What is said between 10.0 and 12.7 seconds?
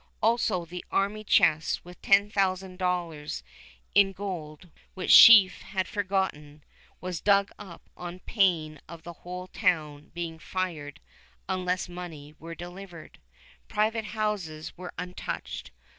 being fired unless the money were